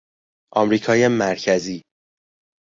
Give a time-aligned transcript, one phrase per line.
[0.53, 1.83] آمریکای مرکزی